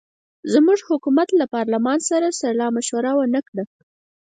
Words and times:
زموږ 0.53 0.79
حکومت 0.89 1.29
له 1.39 1.45
پارلمان 1.55 1.99
سره 2.09 2.35
سلامشوره 2.41 3.11
ونه 3.17 3.41
کړه. 3.47 3.63